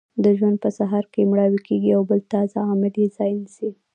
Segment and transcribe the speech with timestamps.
[0.23, 3.69] د ژوند په سهار کې مړاوې کیږي او بل تازه عامل یې ځای نیسي.